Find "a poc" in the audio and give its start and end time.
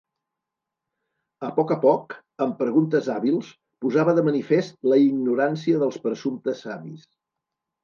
1.47-1.73, 1.75-2.15